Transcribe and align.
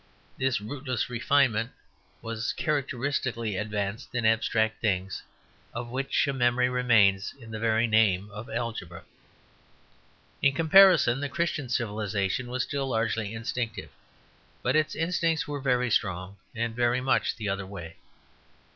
This 0.35 0.59
rootless 0.59 1.11
refinement 1.11 1.73
was 2.23 2.53
characteristically 2.53 3.55
advanced 3.55 4.15
in 4.15 4.25
abstract 4.25 4.81
things, 4.81 5.21
of 5.75 5.89
which 5.91 6.27
a 6.27 6.33
memory 6.33 6.69
remains 6.69 7.35
in 7.39 7.51
the 7.51 7.59
very 7.59 7.85
name 7.85 8.27
of 8.31 8.49
algebra. 8.49 9.03
In 10.41 10.55
comparison 10.55 11.19
the 11.19 11.29
Christian 11.29 11.69
civilization 11.69 12.49
was 12.49 12.63
still 12.63 12.87
largely 12.89 13.35
instinctive, 13.35 13.91
but 14.63 14.75
its 14.75 14.95
instincts 14.95 15.47
were 15.47 15.61
very 15.61 15.91
strong 15.91 16.37
and 16.55 16.75
very 16.75 16.99
much 16.99 17.35
the 17.35 17.47
other 17.47 17.67
way. 17.67 17.97